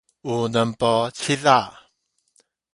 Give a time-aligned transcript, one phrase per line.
[0.23, 1.71] 有兩步七仔